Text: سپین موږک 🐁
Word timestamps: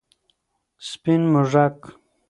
سپین 0.87 1.21
موږک 1.31 1.73
🐁 1.83 1.87